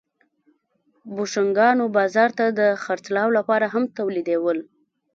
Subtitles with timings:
[1.15, 4.59] بوشونګانو بازار ته د خرڅلاو لپاره هم تولیدول